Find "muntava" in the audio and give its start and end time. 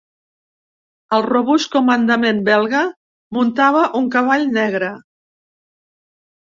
3.39-3.87